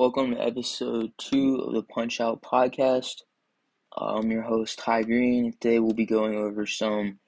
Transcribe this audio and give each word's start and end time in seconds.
Welcome 0.00 0.30
to 0.30 0.42
episode 0.42 1.12
two 1.18 1.56
of 1.56 1.74
the 1.74 1.82
Punch 1.82 2.22
Out 2.22 2.40
podcast. 2.40 3.16
Uh, 3.94 4.16
I'm 4.16 4.30
your 4.30 4.40
host, 4.40 4.78
Ty 4.78 5.02
Green. 5.02 5.52
Today 5.60 5.78
we'll 5.78 5.92
be 5.92 6.06
going 6.06 6.36
over 6.36 6.64
some 6.64 7.18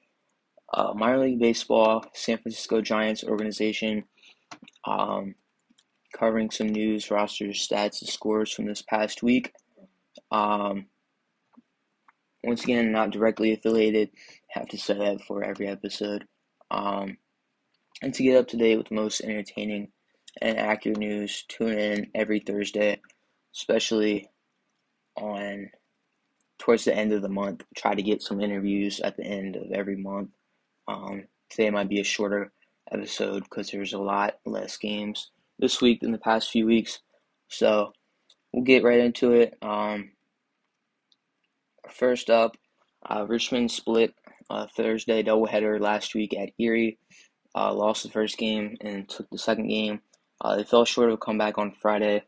uh, 0.73 0.95
minor 0.95 1.19
league 1.19 1.39
baseball, 1.39 2.03
San 2.15 2.39
Francisco 2.39 2.81
Giants 2.81 3.25
organization, 3.25 4.05
um, 4.87 5.35
covering 6.19 6.51
some 6.51 6.69
news, 6.69 7.11
rosters, 7.11 7.69
stats, 7.69 8.01
and 8.01 8.09
scores 8.09 8.51
from 8.55 8.65
this 8.65 8.81
past 8.81 9.23
week. 9.23 9.53
Um, 10.31 10.87
once 12.43 12.65
again, 12.65 12.91
not 12.91 13.11
directly 13.11 13.53
affiliated. 13.53 14.09
Have 14.49 14.69
to 14.69 14.79
say 14.79 14.95
that 14.95 15.21
for 15.29 15.45
every 15.45 15.69
episode. 15.69 16.25
Um, 16.71 17.19
and 18.01 18.15
to 18.15 18.23
get 18.23 18.39
up 18.39 18.49
to 18.49 18.57
date 18.57 18.79
with 18.79 18.89
the 18.89 18.95
most 18.95 19.21
entertaining 19.21 19.93
and 20.41 20.59
accurate 20.59 20.99
news. 20.99 21.45
Tune 21.49 21.79
in 21.79 22.11
every 22.15 22.41
Thursday, 22.41 23.01
especially 23.55 24.29
on 25.17 25.71
towards 26.59 26.85
the 26.85 26.97
end 26.97 27.13
of 27.13 27.23
the 27.23 27.29
month. 27.29 27.65
Try 27.77 27.95
to 27.95 28.03
get 28.03 28.23
some 28.23 28.41
interviews 28.41 29.01
at 29.01 29.17
the 29.17 29.25
end 29.25 29.57
of 29.57 29.73
every 29.73 29.97
month. 29.97 30.31
Um, 30.89 31.25
today 31.51 31.71
might 31.71 31.89
be 31.89 32.01
a 32.01 32.05
shorter 32.05 32.53
episode 32.91 33.45
because 33.45 33.71
there's 33.71 33.93
a 33.93 33.99
lot 33.99 34.39
less 34.45 34.77
games 34.77 35.31
this 35.59 35.81
week 35.81 36.01
than 36.01 36.13
the 36.13 36.19
past 36.19 36.51
few 36.51 36.67
weeks. 36.67 37.01
So 37.49 37.93
we'll 38.53 38.65
get 38.65 38.85
right 38.85 39.01
into 39.01 39.33
it. 39.33 39.57
Um, 39.63 40.13
first 41.91 42.31
up, 42.31 42.57
uh, 43.09 43.27
Richmond 43.27 43.71
split 43.71 44.15
uh, 44.49 44.67
Thursday 44.77 45.23
doubleheader 45.23 45.81
last 45.81 46.15
week 46.15 46.37
at 46.37 46.51
Erie. 46.59 46.99
Uh, 47.55 47.73
lost 47.75 48.03
the 48.03 48.11
first 48.11 48.39
game 48.39 48.77
and 48.81 49.09
took 49.09 49.29
the 49.31 49.39
second 49.39 49.69
game. 49.69 50.01
Uh, 50.43 50.57
they 50.57 50.65
fell 50.65 50.85
short 50.85 51.09
of 51.09 51.15
a 51.15 51.19
comeback 51.19 51.57
on 51.57 51.71
Friday, 51.71 52.25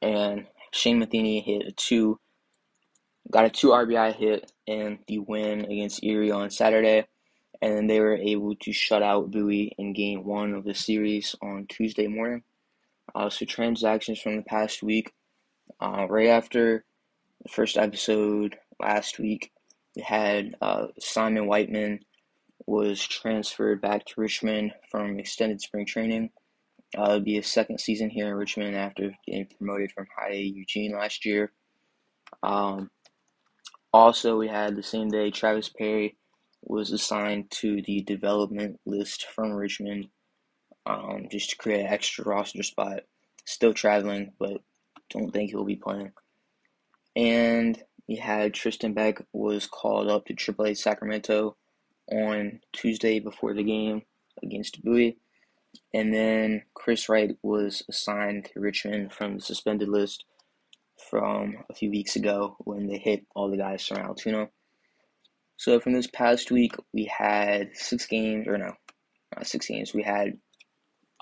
and 0.00 0.46
Shane 0.70 1.00
Matheny 1.00 1.40
hit 1.40 1.66
a 1.66 1.72
two, 1.72 2.20
got 3.28 3.44
a 3.44 3.50
two 3.50 3.70
RBI 3.70 4.14
hit 4.14 4.52
in 4.66 5.00
the 5.08 5.18
win 5.18 5.64
against 5.64 6.04
Erie 6.04 6.30
on 6.30 6.50
Saturday, 6.50 7.06
and 7.60 7.90
they 7.90 7.98
were 7.98 8.16
able 8.16 8.54
to 8.54 8.72
shut 8.72 9.02
out 9.02 9.32
Bowie 9.32 9.74
in 9.78 9.92
Game 9.92 10.24
One 10.24 10.54
of 10.54 10.62
the 10.62 10.74
series 10.74 11.34
on 11.42 11.66
Tuesday 11.68 12.06
morning. 12.06 12.44
Uh, 13.16 13.28
so 13.28 13.44
transactions 13.44 14.20
from 14.20 14.36
the 14.36 14.42
past 14.42 14.80
week, 14.80 15.12
uh, 15.80 16.06
right 16.08 16.28
after 16.28 16.84
the 17.42 17.48
first 17.48 17.76
episode 17.76 18.56
last 18.78 19.18
week, 19.18 19.50
we 19.96 20.02
had 20.02 20.54
uh, 20.62 20.86
Simon 21.00 21.48
Whiteman 21.48 22.04
was 22.66 23.04
transferred 23.04 23.80
back 23.80 24.04
to 24.04 24.20
Richmond 24.20 24.72
from 24.88 25.18
extended 25.18 25.60
spring 25.60 25.84
training. 25.84 26.30
Uh, 26.98 27.02
it'll 27.02 27.20
be 27.20 27.34
his 27.34 27.46
second 27.46 27.80
season 27.80 28.10
here 28.10 28.28
in 28.28 28.34
Richmond 28.34 28.76
after 28.76 29.12
getting 29.26 29.46
promoted 29.56 29.92
from 29.92 30.06
High 30.16 30.32
A 30.32 30.40
Eugene 30.40 30.92
last 30.92 31.24
year. 31.24 31.52
Um, 32.42 32.90
also, 33.92 34.36
we 34.36 34.48
had 34.48 34.76
the 34.76 34.82
same 34.82 35.08
day 35.08 35.30
Travis 35.30 35.68
Perry 35.68 36.16
was 36.62 36.92
assigned 36.92 37.50
to 37.50 37.82
the 37.82 38.02
development 38.02 38.78
list 38.86 39.26
from 39.34 39.52
Richmond 39.52 40.08
um, 40.86 41.26
just 41.30 41.50
to 41.50 41.56
create 41.56 41.80
an 41.80 41.86
extra 41.92 42.24
roster 42.24 42.62
spot. 42.62 43.00
Still 43.46 43.72
traveling, 43.72 44.32
but 44.38 44.58
don't 45.10 45.32
think 45.32 45.50
he'll 45.50 45.64
be 45.64 45.76
playing. 45.76 46.12
And 47.16 47.82
we 48.08 48.16
had 48.16 48.54
Tristan 48.54 48.94
Beck 48.94 49.22
was 49.32 49.66
called 49.66 50.08
up 50.08 50.26
to 50.26 50.34
AAA 50.34 50.76
Sacramento 50.76 51.56
on 52.12 52.60
Tuesday 52.72 53.20
before 53.20 53.54
the 53.54 53.62
game 53.62 54.02
against 54.42 54.82
Bowie. 54.82 55.18
And 55.92 56.14
then 56.14 56.62
Chris 56.74 57.08
Wright 57.08 57.36
was 57.42 57.82
assigned 57.88 58.46
to 58.46 58.60
Richmond 58.60 59.12
from 59.12 59.36
the 59.36 59.40
suspended 59.40 59.88
list 59.88 60.24
from 61.10 61.56
a 61.68 61.74
few 61.74 61.90
weeks 61.90 62.16
ago 62.16 62.56
when 62.60 62.86
they 62.86 62.98
hit 62.98 63.26
all 63.34 63.50
the 63.50 63.56
guys 63.56 63.86
from 63.86 63.98
Altoona. 63.98 64.48
So 65.56 65.80
from 65.80 65.92
this 65.92 66.06
past 66.06 66.50
week, 66.50 66.74
we 66.92 67.04
had 67.04 67.70
six 67.74 68.06
games, 68.06 68.46
or 68.46 68.56
no, 68.56 68.72
six 69.42 69.66
games. 69.66 69.92
We 69.92 70.02
had 70.02 70.38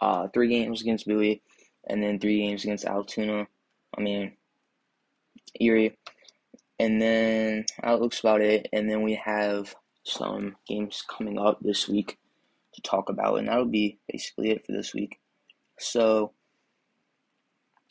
uh, 0.00 0.28
three 0.32 0.48
games 0.48 0.81
against 0.81 1.06
Bowie, 1.06 1.42
and 1.88 2.03
then 2.03 2.20
three 2.20 2.38
games 2.38 2.64
against 2.64 2.84
Altoona. 2.84 3.47
I 3.97 4.00
mean, 4.00 4.37
Erie. 5.60 5.98
And 6.78 7.03
then 7.03 7.64
that 7.82 8.00
looks 8.00 8.20
about 8.20 8.41
it. 8.41 8.69
And 8.72 8.88
then 8.88 9.03
we 9.03 9.14
have 9.14 9.75
some 10.04 10.56
games 10.69 11.03
coming 11.08 11.38
up 11.38 11.58
this 11.60 11.88
week 11.88 12.19
to 12.78 12.91
talk 12.91 13.09
about, 13.09 13.39
and 13.39 13.49
that'll 13.49 13.66
be 13.66 13.99
basically 14.11 14.50
it 14.50 14.65
for 14.65 14.72
this 14.72 14.94
week. 14.94 15.19
So, 15.78 16.33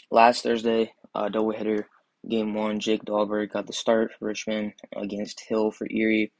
last 0.09 0.43
Thursday, 0.43 0.93
uh, 1.13 1.29
doubleheader 1.29 1.85
game 2.27 2.53
one, 2.53 2.79
Jake 2.79 3.03
Dahlberg 3.03 3.51
got 3.51 3.67
the 3.67 3.73
start 3.73 4.11
for 4.17 4.25
Richmond 4.25 4.73
against 4.95 5.41
Hill 5.47 5.71
for 5.71 5.87
Erie. 5.89 6.31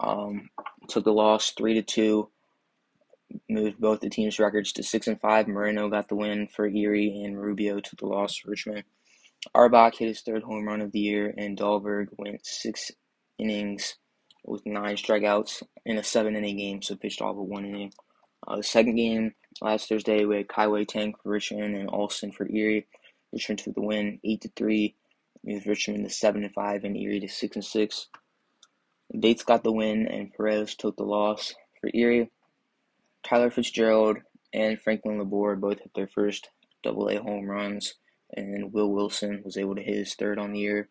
Um, 0.00 0.50
took 0.88 1.04
the 1.04 1.12
loss 1.12 1.50
three 1.50 1.74
to 1.74 1.82
two. 1.82 2.30
Moved 3.48 3.78
both 3.78 4.00
the 4.00 4.08
teams' 4.08 4.38
records 4.38 4.72
to 4.72 4.82
six 4.82 5.06
and 5.06 5.20
five. 5.20 5.48
Moreno 5.48 5.88
got 5.88 6.08
the 6.08 6.16
win 6.16 6.48
for 6.48 6.66
Erie, 6.66 7.22
and 7.24 7.40
Rubio 7.40 7.80
took 7.80 7.98
the 7.98 8.06
loss 8.06 8.36
for 8.36 8.50
Richmond. 8.50 8.84
Auerbach 9.54 9.96
hit 9.96 10.08
his 10.08 10.20
third 10.22 10.42
home 10.42 10.66
run 10.66 10.80
of 10.80 10.92
the 10.92 11.00
year, 11.00 11.34
and 11.36 11.58
Dahlberg 11.58 12.08
went 12.16 12.46
six 12.46 12.90
innings 13.38 13.96
with 14.48 14.66
nine 14.66 14.96
strikeouts 14.96 15.62
in 15.84 15.98
a 15.98 16.04
seven 16.04 16.36
inning 16.36 16.56
game, 16.56 16.82
so 16.82 16.96
pitched 16.96 17.20
all 17.20 17.34
but 17.34 17.42
one 17.48 17.64
inning. 17.64 17.92
Uh, 18.46 18.56
the 18.56 18.62
second 18.62 18.96
game 18.96 19.34
last 19.60 19.88
Thursday, 19.88 20.24
we 20.24 20.36
had 20.36 20.48
Kai-Wei 20.48 20.84
Teng 20.86 21.12
for 21.22 21.30
Richmond 21.30 21.76
and 21.76 21.90
Olson 21.92 22.32
for 22.32 22.48
Erie. 22.48 22.86
Richmond 23.32 23.58
took 23.58 23.74
the 23.74 23.82
win, 23.82 24.20
eight 24.24 24.40
to 24.42 24.50
three. 24.56 24.94
Moved 25.44 25.66
Richmond 25.66 26.04
to 26.04 26.10
seven 26.10 26.44
and 26.44 26.54
five, 26.54 26.84
and 26.84 26.96
Erie 26.96 27.20
to 27.20 27.28
six 27.28 27.56
and 27.56 27.64
six. 27.64 28.08
Bates 29.18 29.44
got 29.44 29.64
the 29.64 29.72
win, 29.72 30.06
and 30.06 30.32
Perez 30.32 30.74
took 30.74 30.96
the 30.96 31.04
loss 31.04 31.54
for 31.80 31.90
Erie. 31.94 32.30
Tyler 33.22 33.50
Fitzgerald 33.50 34.18
and 34.52 34.80
Franklin 34.80 35.18
Labour 35.18 35.56
both 35.56 35.80
hit 35.80 35.92
their 35.94 36.08
first 36.08 36.48
Double 36.82 37.08
A 37.08 37.16
home 37.16 37.46
runs, 37.46 37.94
and 38.34 38.72
Will 38.72 38.90
Wilson 38.90 39.42
was 39.44 39.56
able 39.56 39.74
to 39.74 39.82
hit 39.82 39.96
his 39.96 40.14
third 40.14 40.38
on 40.38 40.52
the 40.52 40.60
year. 40.60 40.88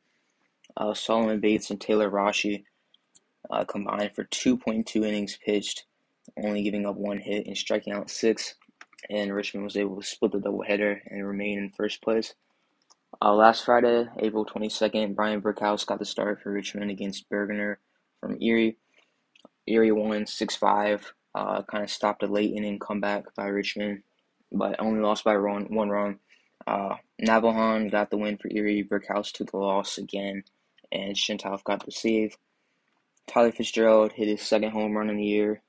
Uh, 0.75 0.93
Solomon 0.93 1.39
Bates 1.39 1.69
and 1.69 1.79
Taylor 1.79 2.09
Rashi 2.09 2.65
uh, 3.49 3.63
combined 3.65 4.11
for 4.13 4.25
2.2 4.25 4.95
innings 5.05 5.37
pitched, 5.43 5.85
only 6.41 6.63
giving 6.63 6.85
up 6.85 6.95
one 6.95 7.19
hit 7.19 7.47
and 7.47 7.57
striking 7.57 7.93
out 7.93 8.09
six. 8.09 8.55
And 9.09 9.33
Richmond 9.33 9.63
was 9.63 9.77
able 9.77 10.01
to 10.01 10.07
split 10.07 10.31
the 10.31 10.39
doubleheader 10.39 10.99
and 11.05 11.25
remain 11.25 11.59
in 11.59 11.69
first 11.69 12.01
place. 12.01 12.33
Uh, 13.21 13.33
last 13.33 13.63
Friday, 13.65 14.07
April 14.19 14.45
22nd, 14.45 15.15
Bryan 15.15 15.41
Brickhouse 15.41 15.85
got 15.85 15.99
the 15.99 16.05
start 16.05 16.41
for 16.41 16.51
Richmond 16.51 16.91
against 16.91 17.29
Bergener 17.29 17.77
from 18.19 18.41
Erie. 18.41 18.77
Erie 19.65 19.91
won 19.91 20.25
6 20.25 20.55
5, 20.55 21.13
uh, 21.35 21.61
kind 21.63 21.83
of 21.83 21.89
stopped 21.89 22.23
a 22.23 22.27
late 22.27 22.53
inning 22.53 22.79
comeback 22.79 23.33
by 23.35 23.45
Richmond, 23.47 24.03
but 24.51 24.75
only 24.79 24.99
lost 24.99 25.23
by 25.23 25.35
run, 25.35 25.73
one 25.73 25.89
run. 25.89 26.19
Uh, 26.65 26.95
Navaján 27.21 27.89
got 27.89 28.09
the 28.11 28.17
win 28.17 28.37
for 28.37 28.49
Erie. 28.51 28.83
Brickhouse 28.83 29.31
took 29.31 29.51
the 29.51 29.57
loss 29.57 29.97
again, 29.97 30.43
and 30.91 31.15
Shintoff 31.15 31.63
got 31.63 31.85
the 31.85 31.91
save. 31.91 32.37
Tyler 33.27 33.51
Fitzgerald 33.51 34.13
hit 34.13 34.27
his 34.27 34.41
second 34.41 34.71
home 34.71 34.95
run 34.95 35.09
in 35.09 35.17
the 35.17 35.25
year, 35.25 35.61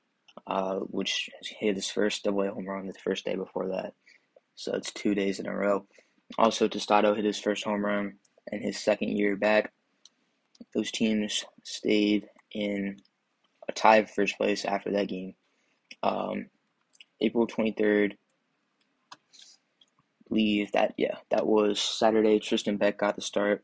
uh, 0.47 0.77
which 0.77 1.29
hit 1.41 1.75
his 1.75 1.89
first 1.89 2.23
double 2.23 2.43
A 2.43 2.51
home 2.51 2.65
run 2.67 2.87
the 2.87 2.93
first 2.93 3.25
day 3.25 3.35
before 3.35 3.67
that. 3.69 3.93
So 4.55 4.73
it's 4.73 4.91
two 4.91 5.13
days 5.13 5.39
in 5.39 5.47
a 5.47 5.55
row. 5.55 5.85
Also, 6.37 6.67
Tostado 6.67 7.15
hit 7.15 7.25
his 7.25 7.39
first 7.39 7.63
home 7.63 7.85
run 7.85 8.15
in 8.51 8.61
his 8.61 8.77
second 8.77 9.17
year 9.17 9.35
back. 9.35 9.71
Those 10.73 10.91
teams 10.91 11.45
stayed 11.63 12.27
in 12.51 12.97
a 13.67 13.71
tie 13.71 14.03
for 14.03 14.13
first 14.13 14.37
place 14.37 14.65
after 14.65 14.91
that 14.91 15.07
game. 15.07 15.35
Um, 16.03 16.47
April 17.21 17.47
23rd, 17.47 18.13
believe 20.27 20.71
that, 20.71 20.93
yeah, 20.97 21.17
that 21.29 21.45
was 21.45 21.79
Saturday. 21.79 22.39
Tristan 22.39 22.77
Beck 22.77 22.97
got 22.97 23.15
the 23.15 23.21
start 23.21 23.63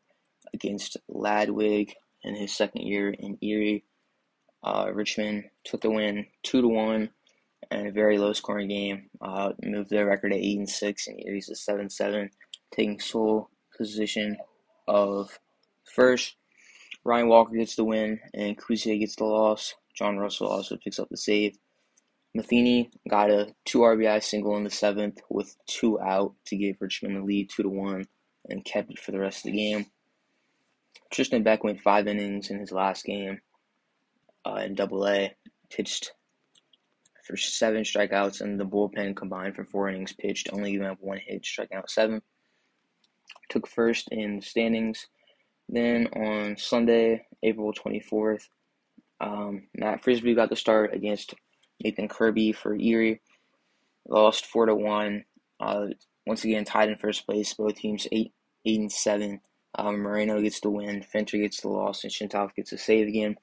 against 0.53 0.97
Ladwig 1.09 1.93
in 2.25 2.35
his 2.35 2.51
second 2.51 2.81
year 2.81 3.11
in 3.11 3.37
Erie. 3.41 3.85
Uh, 4.63 4.89
Richmond 4.93 5.45
took 5.63 5.81
the 5.81 5.91
win 5.91 6.25
two 6.43 6.61
to 6.61 6.67
one 6.67 7.09
and 7.71 7.87
a 7.87 7.91
very 7.91 8.17
low 8.17 8.33
scoring 8.33 8.67
game. 8.67 9.09
Uh, 9.21 9.53
moved 9.63 9.89
their 9.89 10.05
record 10.05 10.31
to 10.31 10.37
eight 10.37 10.57
and 10.57 10.69
six 10.69 11.07
and 11.07 11.21
Erie's 11.25 11.47
to 11.47 11.55
seven 11.55 11.89
seven, 11.89 12.29
taking 12.73 12.99
sole 12.99 13.49
position 13.77 14.37
of 14.87 15.39
first. 15.93 16.35
Ryan 17.03 17.27
Walker 17.27 17.55
gets 17.55 17.75
the 17.75 17.83
win 17.83 18.19
and 18.33 18.57
Kuzia 18.57 18.99
gets 18.99 19.15
the 19.15 19.25
loss. 19.25 19.75
John 19.95 20.17
Russell 20.17 20.47
also 20.47 20.77
picks 20.77 20.99
up 20.99 21.09
the 21.09 21.17
save. 21.17 21.57
Matheny 22.33 22.91
got 23.07 23.29
a 23.29 23.55
two 23.63 23.79
RBI 23.79 24.21
single 24.21 24.57
in 24.57 24.63
the 24.63 24.69
seventh 24.69 25.21
with 25.29 25.55
two 25.67 25.99
out 26.01 26.33
to 26.47 26.57
give 26.57 26.77
Richmond 26.81 27.15
the 27.15 27.21
lead 27.21 27.49
two 27.49 27.63
to 27.63 27.69
one 27.69 28.05
and 28.49 28.65
kept 28.65 28.91
it 28.91 28.99
for 28.99 29.11
the 29.11 29.19
rest 29.19 29.45
of 29.45 29.51
the 29.51 29.57
game. 29.57 29.85
Tristan 31.15 31.43
Beck 31.43 31.63
went 31.63 31.79
five 31.79 32.07
innings 32.07 32.49
in 32.49 32.59
his 32.59 32.73
last 32.73 33.05
game 33.05 33.39
uh, 34.45 34.55
in 34.55 34.75
Double 34.75 35.07
A, 35.07 35.33
pitched 35.69 36.11
for 37.23 37.37
seven 37.37 37.83
strikeouts, 37.83 38.41
and 38.41 38.59
the 38.59 38.65
bullpen 38.65 39.15
combined 39.15 39.55
for 39.55 39.63
four 39.63 39.87
innings 39.87 40.11
pitched, 40.11 40.49
only 40.51 40.73
giving 40.73 40.87
up 40.87 40.97
one 40.99 41.21
hit, 41.25 41.45
striking 41.45 41.77
out 41.77 41.89
seven. 41.89 42.21
took 43.47 43.65
first 43.65 44.09
in 44.11 44.41
standings. 44.41 45.07
Then 45.69 46.07
on 46.07 46.57
Sunday, 46.57 47.25
April 47.41 47.71
24th, 47.71 48.49
um, 49.21 49.67
Matt 49.73 50.03
Frisbee 50.03 50.35
got 50.35 50.49
the 50.49 50.57
start 50.57 50.93
against 50.93 51.33
Nathan 51.81 52.09
Kirby 52.09 52.51
for 52.51 52.75
Erie. 52.75 53.21
Lost 54.05 54.45
4 54.47 54.65
to 54.65 54.75
1. 54.75 55.23
Uh, 55.61 55.85
once 56.27 56.43
again, 56.43 56.65
tied 56.65 56.89
in 56.89 56.97
first 56.97 57.25
place. 57.25 57.53
Both 57.53 57.75
teams 57.75 58.05
8, 58.11 58.33
eight 58.65 58.79
and 58.79 58.91
7. 58.91 59.39
Um, 59.77 59.99
Moreno 59.99 60.41
gets 60.41 60.61
the 60.61 60.69
win, 60.69 61.03
Fenter 61.03 61.37
gets 61.37 61.61
the 61.61 61.67
loss, 61.67 62.03
and 62.03 62.11
Shintoff 62.11 62.55
gets 62.55 62.71
a 62.71 62.77
save 62.77 63.07
again. 63.07 63.35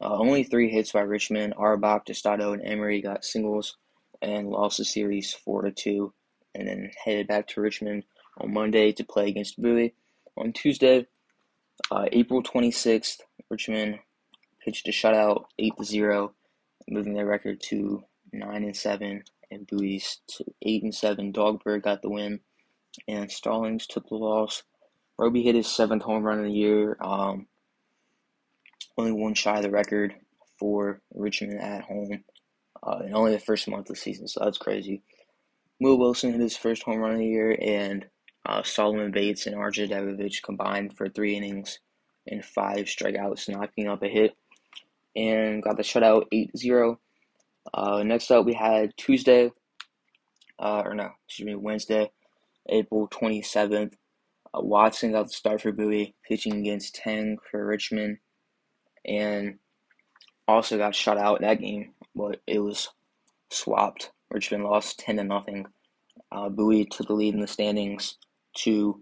Uh, 0.00 0.16
only 0.18 0.44
three 0.44 0.70
hits 0.70 0.92
by 0.92 1.00
Richmond. 1.00 1.54
Auerbach, 1.56 2.06
Tostado, 2.06 2.52
and 2.52 2.64
Emery 2.64 3.00
got 3.00 3.24
singles 3.24 3.76
and 4.22 4.48
lost 4.48 4.78
the 4.78 4.84
series 4.84 5.32
4 5.32 5.62
to 5.62 5.70
2. 5.72 6.12
And 6.54 6.68
then 6.68 6.90
headed 7.04 7.26
back 7.26 7.48
to 7.48 7.60
Richmond 7.60 8.04
on 8.38 8.52
Monday 8.52 8.92
to 8.92 9.04
play 9.04 9.28
against 9.28 9.60
Bowie. 9.60 9.94
On 10.36 10.52
Tuesday, 10.52 11.06
uh, 11.90 12.06
April 12.12 12.42
26th, 12.42 13.18
Richmond 13.50 13.98
pitched 14.64 14.88
a 14.88 14.92
shutout 14.92 15.44
8 15.58 15.72
to 15.78 15.84
0, 15.84 16.34
moving 16.88 17.14
their 17.14 17.26
record 17.26 17.60
to 17.62 18.04
9 18.32 18.64
and 18.64 18.76
7, 18.76 19.22
and 19.50 19.66
Bowie's 19.66 20.20
to 20.28 20.44
8 20.62 20.82
and 20.84 20.94
7. 20.94 21.32
Dahlberg 21.32 21.82
got 21.82 22.02
the 22.02 22.10
win, 22.10 22.40
and 23.08 23.30
Stallings 23.30 23.86
took 23.86 24.08
the 24.08 24.16
loss. 24.16 24.62
Roby 25.18 25.42
hit 25.42 25.54
his 25.54 25.68
seventh 25.68 26.02
home 26.02 26.24
run 26.24 26.38
of 26.40 26.44
the 26.44 26.52
year, 26.52 26.96
um, 27.00 27.46
only 28.98 29.12
one 29.12 29.34
shy 29.34 29.56
of 29.56 29.62
the 29.62 29.70
record 29.70 30.14
for 30.58 31.00
Richmond 31.14 31.60
at 31.60 31.82
home, 31.82 32.24
uh, 32.82 33.00
in 33.06 33.14
only 33.14 33.32
the 33.32 33.38
first 33.38 33.68
month 33.68 33.90
of 33.90 33.96
the 33.96 34.00
season, 34.00 34.26
so 34.26 34.40
that's 34.44 34.58
crazy. 34.58 35.02
Will 35.80 35.98
Wilson 35.98 36.32
hit 36.32 36.40
his 36.40 36.56
first 36.56 36.82
home 36.82 36.98
run 36.98 37.12
of 37.12 37.18
the 37.18 37.26
year, 37.26 37.56
and 37.60 38.06
uh, 38.46 38.62
Solomon 38.62 39.10
Bates 39.10 39.46
and 39.46 39.56
R.J. 39.56 39.88
Dabovich 39.88 40.42
combined 40.42 40.96
for 40.96 41.08
three 41.08 41.36
innings 41.36 41.78
and 42.26 42.44
five 42.44 42.86
strikeouts, 42.86 43.48
knocking 43.48 43.88
up 43.88 44.02
a 44.02 44.08
hit, 44.08 44.36
and 45.16 45.62
got 45.62 45.76
the 45.76 45.82
shutout 45.82 46.26
8 46.32 46.56
0. 46.56 47.00
Uh, 47.72 48.02
next 48.02 48.30
up, 48.30 48.44
we 48.44 48.54
had 48.54 48.92
Tuesday, 48.96 49.50
uh, 50.58 50.82
or 50.84 50.94
no, 50.94 51.10
excuse 51.26 51.46
me, 51.46 51.54
Wednesday, 51.54 52.10
April 52.68 53.08
27th. 53.08 53.94
Uh, 54.54 54.60
Watson 54.60 55.12
got 55.12 55.26
the 55.26 55.32
start 55.32 55.62
for 55.62 55.72
Bowie, 55.72 56.14
pitching 56.26 56.58
against 56.58 56.96
Teng 56.96 57.36
for 57.50 57.64
Richmond, 57.64 58.18
and 59.04 59.58
also 60.46 60.78
got 60.78 60.94
shut 60.94 61.18
out 61.18 61.40
that 61.40 61.60
game, 61.60 61.92
but 62.14 62.40
it 62.46 62.60
was 62.60 62.88
swapped. 63.50 64.12
Richmond 64.30 64.64
lost 64.64 64.98
10 65.00 65.16
to 65.16 65.24
nothing. 65.24 65.66
Uh, 66.30 66.48
Bowie 66.48 66.84
took 66.84 67.08
the 67.08 67.14
lead 67.14 67.34
in 67.34 67.40
the 67.40 67.46
standings 67.46 68.18
to 68.58 69.00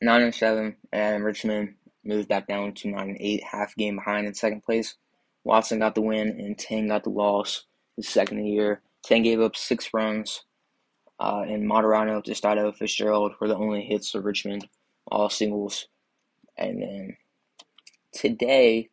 nine 0.00 0.22
and 0.22 0.34
seven, 0.34 0.76
and 0.92 1.24
Richmond 1.24 1.74
moved 2.04 2.28
back 2.28 2.46
down 2.46 2.74
to 2.74 2.88
nine 2.88 3.10
and 3.10 3.18
eight, 3.20 3.42
half 3.42 3.74
game 3.76 3.96
behind 3.96 4.26
in 4.26 4.34
second 4.34 4.62
place. 4.62 4.96
Watson 5.44 5.78
got 5.78 5.94
the 5.94 6.02
win, 6.02 6.28
and 6.28 6.56
Teng 6.56 6.88
got 6.88 7.04
the 7.04 7.10
loss. 7.10 7.64
His 7.96 8.08
second 8.08 8.44
year, 8.46 8.82
Teng 9.06 9.24
gave 9.24 9.40
up 9.40 9.56
six 9.56 9.90
runs, 9.92 10.44
uh, 11.20 11.44
and 11.46 11.68
Moderano, 11.68 12.24
Tostado, 12.24 12.74
Fitzgerald 12.74 13.32
were 13.40 13.48
the 13.48 13.56
only 13.56 13.82
hits 13.82 14.10
for 14.10 14.20
Richmond, 14.20 14.68
all 15.06 15.28
singles. 15.28 15.86
And 16.56 16.82
then 16.82 17.16
today, 18.12 18.90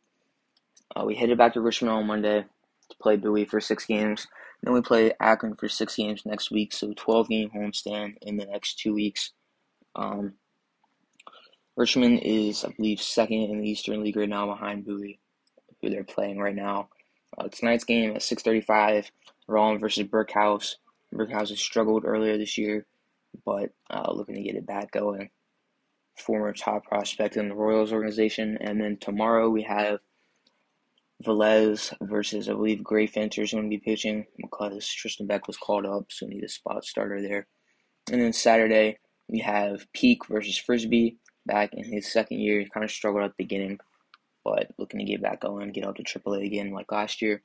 uh, 0.96 1.04
we 1.06 1.16
headed 1.16 1.38
back 1.38 1.54
to 1.54 1.62
Richmond 1.62 1.94
on 1.94 2.08
Monday 2.08 2.46
to 2.90 2.98
play 3.02 3.16
Bowie 3.16 3.46
for 3.46 3.60
six 3.60 3.86
games. 3.86 4.28
Then 4.64 4.74
we 4.74 4.82
play 4.82 5.14
Akron 5.20 5.56
for 5.56 5.70
six 5.70 5.96
games 5.96 6.26
next 6.26 6.50
week, 6.50 6.74
so 6.74 6.94
12 6.96 7.30
game 7.30 7.50
homestand 7.56 8.16
in 8.22 8.38
the 8.38 8.46
next 8.46 8.80
two 8.80 8.94
weeks. 8.94 9.32
Um, 9.96 10.34
Richmond 11.76 12.22
is, 12.24 12.64
I 12.64 12.70
believe, 12.70 13.02
second 13.02 13.42
in 13.44 13.60
the 13.60 13.70
Eastern 13.70 14.04
League 14.04 14.16
right 14.16 14.30
now 14.30 14.48
behind 14.48 14.86
Bowie, 14.86 15.20
who 15.82 15.90
they're 15.90 16.04
playing 16.04 16.40
right 16.40 16.56
now. 16.56 16.90
Uh, 17.38 17.50
tonight's 17.50 17.84
game 17.84 18.16
at 18.16 18.22
6:35, 18.22 19.12
Rollin 19.48 19.80
versus 19.80 20.08
Brickhouse. 20.08 20.76
Brickhouse 21.16 21.50
has 21.50 21.60
struggled 21.60 22.06
earlier 22.06 22.38
this 22.38 22.58
year, 22.58 22.86
but 23.46 23.72
uh, 23.90 24.12
looking 24.12 24.36
to 24.36 24.42
get 24.42 24.56
it 24.56 24.66
back 24.66 24.92
going. 24.92 25.30
Former 26.18 26.54
top 26.54 26.86
prospect 26.86 27.36
in 27.36 27.50
the 27.50 27.56
Royals 27.56 27.92
organization, 27.92 28.58
and 28.62 28.80
then 28.80 28.98
tomorrow 28.98 29.50
we 29.50 29.64
have 29.64 30.00
Velez 31.24 31.94
versus, 32.02 32.50
I 32.50 32.54
believe, 32.54 32.84
Gray 32.84 33.08
Fenter 33.08 33.44
is 33.44 33.52
going 33.52 33.64
to 33.64 33.70
be 33.70 33.78
pitching 33.78 34.26
because 34.38 34.88
Tristan 34.88 35.28
Beck 35.28 35.48
was 35.48 35.58
called 35.58 35.86
up, 35.86 36.06
so 36.10 36.26
need 36.26 36.44
a 36.44 36.50
spot 36.50 36.86
starter 36.86 37.22
there. 37.22 37.48
And 38.12 38.22
then 38.22 38.34
Saturday, 38.34 38.98
we 39.28 39.40
have 39.40 39.92
Peak 39.94 40.28
versus 40.28 40.58
Frisbee 40.58 41.18
back 41.46 41.74
in 41.74 41.84
his 41.84 42.12
second 42.12 42.40
year. 42.40 42.60
He 42.60 42.70
kind 42.70 42.84
of 42.84 42.92
struggled 42.92 43.24
at 43.24 43.32
the 43.32 43.44
beginning, 43.44 43.80
but 44.44 44.68
looking 44.78 45.00
to 45.00 45.06
get 45.06 45.22
back 45.22 45.42
going, 45.42 45.72
get 45.72 45.86
up 45.86 45.96
to 45.96 46.04
AAA 46.04 46.46
again 46.46 46.72
like 46.72 46.92
last 46.92 47.22
year. 47.22 47.42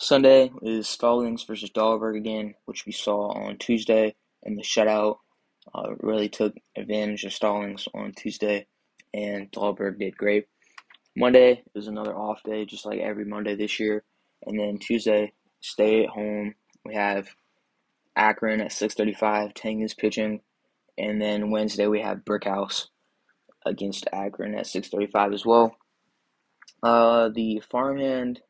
Sunday 0.00 0.52
is 0.62 0.88
Stallings 0.88 1.42
versus 1.42 1.70
Dahlberg 1.70 2.16
again, 2.16 2.54
which 2.66 2.86
we 2.86 2.92
saw 2.92 3.32
on 3.32 3.58
Tuesday, 3.58 4.14
and 4.44 4.56
the 4.56 4.62
shutout 4.62 5.16
uh, 5.74 5.94
really 5.98 6.28
took 6.28 6.54
advantage 6.76 7.24
of 7.24 7.32
Stallings 7.32 7.88
on 7.92 8.12
Tuesday, 8.12 8.68
and 9.12 9.50
Dahlberg 9.50 9.98
did 9.98 10.16
great. 10.16 10.46
Monday 11.16 11.64
is 11.74 11.88
another 11.88 12.14
off 12.14 12.44
day, 12.44 12.64
just 12.64 12.86
like 12.86 13.00
every 13.00 13.24
Monday 13.24 13.56
this 13.56 13.80
year. 13.80 14.04
And 14.46 14.56
then 14.56 14.78
Tuesday, 14.78 15.32
stay 15.60 16.04
at 16.04 16.10
home. 16.10 16.54
We 16.84 16.94
have 16.94 17.30
Akron 18.14 18.60
at 18.60 18.70
6:35. 18.70 19.52
Teng 19.52 19.82
is 19.82 19.94
pitching, 19.94 20.42
and 20.96 21.20
then 21.20 21.50
Wednesday 21.50 21.88
we 21.88 22.02
have 22.02 22.24
Brickhouse 22.24 22.86
against 23.66 24.06
Akron 24.12 24.54
at 24.54 24.68
6:35 24.68 25.34
as 25.34 25.44
well. 25.44 25.76
Uh, 26.84 27.30
the 27.30 27.60
Farmhand 27.68 28.42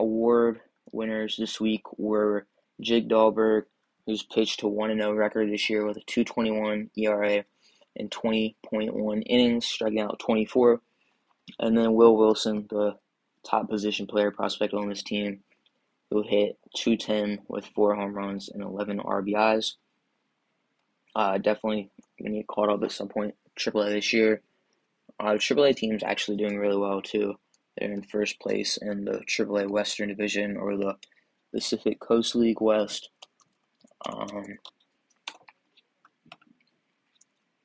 Award 0.00 0.60
winners 0.92 1.36
this 1.36 1.60
week 1.60 1.82
were 1.98 2.46
Jake 2.80 3.06
Dahlberg, 3.06 3.64
who's 4.06 4.22
pitched 4.22 4.60
to 4.60 4.68
1 4.68 4.96
0 4.96 5.12
record 5.12 5.52
this 5.52 5.68
year 5.68 5.84
with 5.86 5.98
a 5.98 6.02
221 6.06 6.90
ERA 6.96 7.44
and 7.96 8.10
20.1 8.10 9.22
innings, 9.26 9.66
striking 9.66 10.00
out 10.00 10.18
24. 10.18 10.80
And 11.58 11.76
then 11.76 11.92
Will 11.92 12.16
Wilson, 12.16 12.66
the 12.70 12.96
top 13.44 13.68
position 13.68 14.06
player 14.06 14.30
prospect 14.30 14.72
on 14.72 14.88
this 14.88 15.02
team, 15.02 15.40
who 16.10 16.22
hit 16.22 16.58
210 16.76 17.44
with 17.48 17.66
four 17.66 17.94
home 17.94 18.14
runs 18.14 18.48
and 18.48 18.62
11 18.62 19.00
RBIs. 19.00 19.74
Uh, 21.14 21.36
definitely 21.36 21.90
going 22.18 22.32
to 22.32 22.38
get 22.38 22.46
caught 22.46 22.70
up 22.70 22.82
at 22.82 22.92
some 22.92 23.08
point. 23.08 23.34
AAA 23.58 23.90
this 23.90 24.12
year. 24.12 24.40
Uh, 25.18 25.34
AAA 25.34 25.76
team's 25.76 26.02
actually 26.02 26.38
doing 26.38 26.56
really 26.56 26.78
well 26.78 27.02
too. 27.02 27.34
They're 27.80 27.92
in 27.92 28.02
first 28.02 28.38
place 28.40 28.76
in 28.76 29.06
the 29.06 29.22
AAA 29.26 29.70
Western 29.70 30.08
Division 30.08 30.56
or 30.56 30.76
the 30.76 30.96
Pacific 31.52 31.98
Coast 31.98 32.34
League 32.34 32.60
West. 32.60 33.08
Um, 34.06 34.58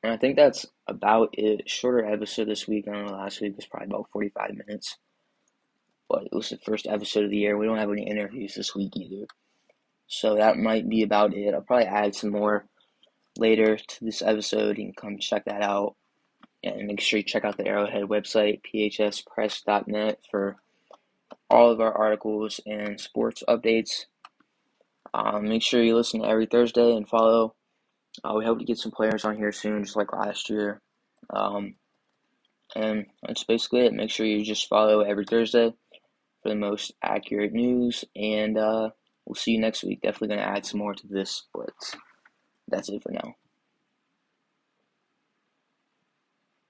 and 0.03 0.13
I 0.13 0.17
think 0.17 0.37
that's 0.37 0.65
about 0.87 1.29
it. 1.33 1.69
Shorter 1.69 2.05
episode 2.05 2.47
this 2.47 2.67
week. 2.67 2.87
I 2.87 2.91
know 2.91 3.11
last 3.11 3.41
week 3.41 3.55
was 3.57 3.65
probably 3.65 3.87
about 3.87 4.09
45 4.13 4.51
minutes. 4.53 4.97
But 6.07 6.23
it 6.23 6.33
was 6.33 6.49
the 6.49 6.57
first 6.57 6.87
episode 6.87 7.25
of 7.25 7.31
the 7.31 7.37
year. 7.37 7.57
We 7.57 7.65
don't 7.65 7.77
have 7.77 7.91
any 7.91 8.07
interviews 8.07 8.53
this 8.55 8.75
week 8.75 8.95
either. 8.95 9.25
So 10.07 10.35
that 10.35 10.57
might 10.57 10.87
be 10.87 11.03
about 11.03 11.33
it. 11.33 11.53
I'll 11.53 11.61
probably 11.61 11.87
add 11.87 12.15
some 12.15 12.31
more 12.31 12.67
later 13.37 13.75
to 13.75 14.05
this 14.05 14.21
episode. 14.21 14.77
You 14.77 14.85
can 14.85 14.93
come 14.93 15.17
check 15.19 15.45
that 15.45 15.61
out. 15.61 15.95
And 16.65 16.87
make 16.87 16.99
sure 16.99 17.17
you 17.17 17.23
check 17.23 17.45
out 17.45 17.57
the 17.57 17.67
Arrowhead 17.67 18.03
website, 18.03 18.61
phspress.net, 18.73 20.19
for 20.29 20.57
all 21.49 21.71
of 21.71 21.79
our 21.79 21.93
articles 21.93 22.59
and 22.65 22.99
sports 22.99 23.43
updates. 23.47 24.05
Um, 25.13 25.47
make 25.47 25.61
sure 25.61 25.81
you 25.81 25.95
listen 25.95 26.25
every 26.25 26.47
Thursday 26.47 26.95
and 26.95 27.07
follow 27.07 27.55
uh, 28.23 28.33
we 28.33 28.45
hope 28.45 28.59
to 28.59 28.65
get 28.65 28.77
some 28.77 28.91
players 28.91 29.25
on 29.25 29.35
here 29.35 29.51
soon, 29.51 29.83
just 29.83 29.95
like 29.95 30.13
last 30.13 30.49
year. 30.49 30.81
Um, 31.29 31.75
and 32.75 33.05
that's 33.25 33.43
basically 33.43 33.85
it. 33.85 33.93
Make 33.93 34.09
sure 34.09 34.25
you 34.25 34.43
just 34.43 34.69
follow 34.69 35.01
every 35.01 35.25
Thursday 35.25 35.73
for 36.41 36.49
the 36.49 36.55
most 36.55 36.93
accurate 37.01 37.53
news. 37.53 38.05
And 38.15 38.57
uh, 38.57 38.91
we'll 39.25 39.35
see 39.35 39.51
you 39.51 39.59
next 39.59 39.83
week. 39.83 40.01
Definitely 40.01 40.29
going 40.29 40.39
to 40.39 40.55
add 40.55 40.65
some 40.65 40.79
more 40.79 40.93
to 40.93 41.07
this, 41.07 41.43
but 41.53 41.73
that's 42.67 42.89
it 42.89 43.03
for 43.03 43.11
now. 43.11 43.35